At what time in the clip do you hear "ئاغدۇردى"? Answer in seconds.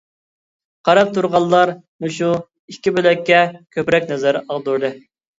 4.41-4.91